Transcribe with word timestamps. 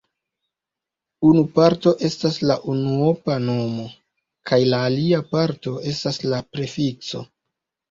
Unu 1.31 1.43
parto 1.59 1.93
estas 2.09 2.39
la 2.51 2.55
unuopa 2.73 3.37
nomo 3.45 3.87
kaj 4.53 4.61
la 4.75 4.81
alia 4.89 5.23
parto 5.37 5.77
estas 5.95 6.23
la 6.35 6.43
prefikso. 6.57 7.25